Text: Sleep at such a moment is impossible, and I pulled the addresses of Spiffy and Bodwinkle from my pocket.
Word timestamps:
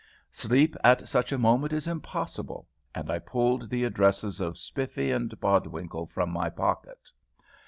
Sleep 0.31 0.75
at 0.83 1.07
such 1.07 1.31
a 1.31 1.37
moment 1.37 1.71
is 1.71 1.85
impossible, 1.85 2.67
and 2.95 3.11
I 3.11 3.19
pulled 3.19 3.69
the 3.69 3.83
addresses 3.83 4.41
of 4.41 4.57
Spiffy 4.57 5.11
and 5.11 5.29
Bodwinkle 5.39 6.07
from 6.07 6.31
my 6.31 6.49
pocket. 6.49 7.11